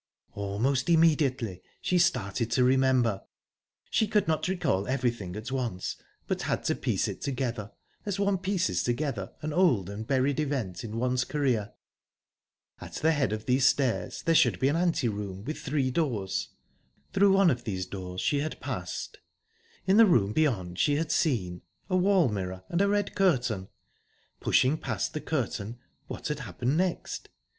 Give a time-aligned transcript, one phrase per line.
[0.33, 3.21] Almost immediately she started to remember.
[3.91, 7.71] She could not recall everything at once, but had to piece it together,
[8.03, 11.73] as one pieces together an old and buried event in one's career.
[12.79, 16.49] At the head of these stairs there should be an ante room, with three doors.
[17.13, 19.19] Through one of these doors she had passed.
[19.85, 23.67] In the room beyond she had seen...a wall mirror...and a red curtain.
[24.39, 25.77] Pushing past the curtain
[26.07, 27.29] what had happened next?...